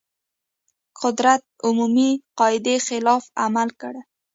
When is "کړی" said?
3.81-4.01